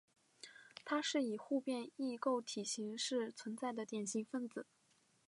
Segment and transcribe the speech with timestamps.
[0.83, 4.65] 它是以互变异构体形式存在的典型分子。